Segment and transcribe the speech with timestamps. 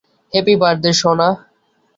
[0.33, 1.29] Happy birthday, সোনা!